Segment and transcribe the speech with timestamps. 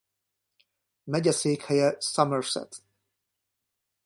[1.03, 2.81] Megyeszékhelye Somerset.